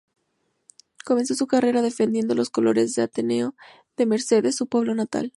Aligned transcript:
Comenzó 1.05 1.35
su 1.35 1.45
carrera 1.45 1.83
defendiendo 1.83 2.33
los 2.33 2.49
colores 2.49 2.95
de 2.95 3.03
Ateneo 3.03 3.53
de 3.97 4.07
Mercedes, 4.07 4.55
su 4.55 4.65
pueblo 4.65 4.95
natal. 4.95 5.29